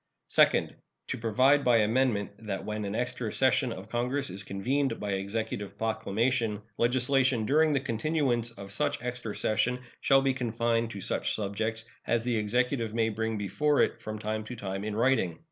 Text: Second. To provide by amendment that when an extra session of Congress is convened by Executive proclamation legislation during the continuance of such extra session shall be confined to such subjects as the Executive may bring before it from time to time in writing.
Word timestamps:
Second. 0.29 0.77
To 1.09 1.17
provide 1.19 1.63
by 1.63 1.77
amendment 1.77 2.31
that 2.47 2.65
when 2.65 2.85
an 2.85 2.95
extra 2.95 3.31
session 3.31 3.71
of 3.71 3.87
Congress 3.91 4.31
is 4.31 4.41
convened 4.41 4.99
by 4.99 5.11
Executive 5.11 5.77
proclamation 5.77 6.63
legislation 6.79 7.45
during 7.45 7.71
the 7.71 7.79
continuance 7.81 8.49
of 8.49 8.71
such 8.71 8.99
extra 9.03 9.35
session 9.35 9.79
shall 9.99 10.23
be 10.23 10.33
confined 10.33 10.89
to 10.89 11.01
such 11.01 11.35
subjects 11.35 11.85
as 12.07 12.23
the 12.23 12.35
Executive 12.35 12.95
may 12.95 13.09
bring 13.09 13.37
before 13.37 13.79
it 13.81 14.01
from 14.01 14.17
time 14.17 14.43
to 14.45 14.55
time 14.55 14.83
in 14.83 14.95
writing. 14.95 15.39